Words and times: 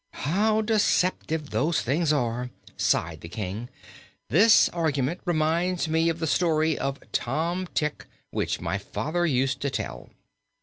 "How 0.25 0.61
deceptive 0.63 1.51
those 1.51 1.83
things 1.83 2.11
are!" 2.11 2.49
sighed 2.75 3.21
the 3.21 3.29
King. 3.29 3.69
"This 4.29 4.67
argument 4.69 5.19
reminds 5.25 5.87
me 5.87 6.09
of 6.09 6.17
the 6.17 6.25
story 6.25 6.75
of 6.75 6.97
Tom 7.11 7.67
Tick, 7.75 8.07
which 8.31 8.59
my 8.59 8.79
father 8.79 9.27
used 9.27 9.61
to 9.61 9.69
tell." 9.69 10.09